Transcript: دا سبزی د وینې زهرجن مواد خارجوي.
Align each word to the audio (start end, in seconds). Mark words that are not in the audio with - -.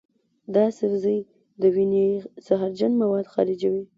دا 0.55 0.65
سبزی 0.79 1.19
د 1.61 1.63
وینې 1.75 2.05
زهرجن 2.45 2.91
مواد 3.01 3.25
خارجوي. 3.33 3.83